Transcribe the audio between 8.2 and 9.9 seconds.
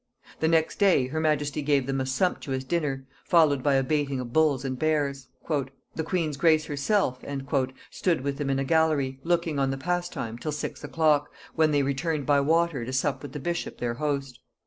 with them in a gallery, looking on the